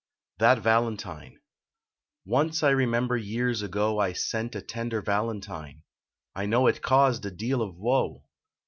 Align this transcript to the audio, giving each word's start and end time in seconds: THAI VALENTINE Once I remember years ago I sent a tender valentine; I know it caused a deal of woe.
THAI 0.39 0.55
VALENTINE 0.55 1.39
Once 2.25 2.63
I 2.63 2.71
remember 2.71 3.15
years 3.15 3.61
ago 3.61 3.99
I 3.99 4.13
sent 4.13 4.55
a 4.55 4.61
tender 4.63 4.99
valentine; 4.99 5.83
I 6.33 6.47
know 6.47 6.65
it 6.65 6.81
caused 6.81 7.23
a 7.27 7.29
deal 7.29 7.61
of 7.61 7.75
woe. 7.75 8.23